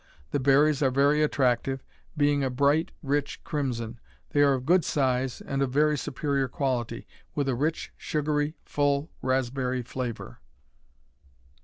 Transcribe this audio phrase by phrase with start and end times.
[0.31, 1.83] The berries are very attractive,
[2.17, 3.99] being a bright, rich crimson.
[4.31, 9.11] They are of good size, and of very superior quality, with a rich, sugary, full
[9.21, 10.39] raspberry flavor.